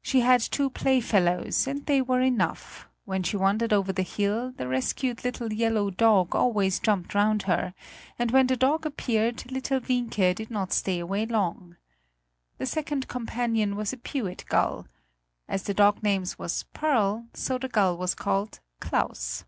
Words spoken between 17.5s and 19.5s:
the gull was called "Claus."